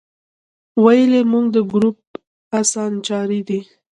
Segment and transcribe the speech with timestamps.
[0.83, 1.97] ویل یې زموږ د ګروپ
[2.59, 3.59] اسانچاری دی.